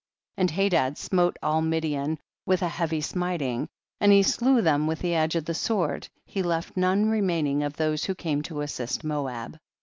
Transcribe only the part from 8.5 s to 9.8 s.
assist Moab.